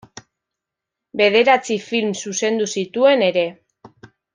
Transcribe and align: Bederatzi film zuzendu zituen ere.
Bederatzi 1.21 1.79
film 1.91 2.11
zuzendu 2.25 2.71
zituen 2.77 3.29
ere. 3.33 3.49